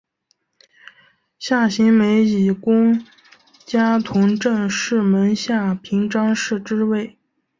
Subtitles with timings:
[1.37, 3.05] 夏行美以功
[3.67, 7.15] 加同政事门下平章事之位。